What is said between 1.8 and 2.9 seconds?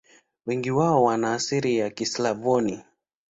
Kislavoni.